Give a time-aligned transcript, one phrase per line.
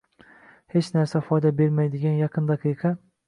[0.75, 2.95] Hech narsa foyda bermaydigan yaqin daqiqa